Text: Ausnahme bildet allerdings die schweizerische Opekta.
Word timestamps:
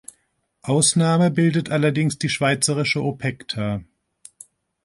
Ausnahme 0.63 1.29
bildet 1.29 1.69
allerdings 1.69 2.17
die 2.17 2.29
schweizerische 2.29 3.03
Opekta. 3.03 3.83